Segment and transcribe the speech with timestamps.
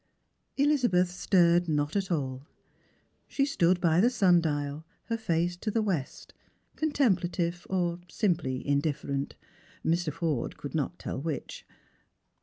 [0.57, 2.47] Elizabeth stirred not at all.
[3.27, 6.33] She stood by the sun dial, her face to the west,
[6.75, 9.33] contemplative, or simply indiff'erent,
[9.85, 10.11] Mr.
[10.11, 11.67] Forde could not tell which.